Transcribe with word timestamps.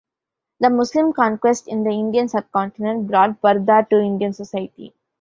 The 0.61 0.71
Muslim 0.71 1.13
conquest 1.13 1.67
in 1.67 1.83
the 1.83 1.91
Indian 1.91 2.27
subcontinent 2.27 3.05
brought 3.05 3.39
purdah 3.39 3.87
to 3.89 3.99
Indian 3.99 4.33
society. 4.33 4.95